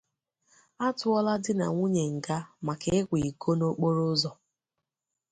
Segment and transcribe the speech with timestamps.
[0.85, 4.31] A Tụọla Di na Nwunye Nga Maka Ịkwà Iko n'Okporụzọ